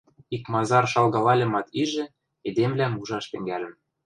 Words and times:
Икмазар 0.35 0.85
шалгалальымат 0.91 1.67
ижӹ, 1.83 2.05
эдемвлӓм 2.47 2.93
ужаш 3.01 3.25
тӹнгӓльӹм. 3.31 3.73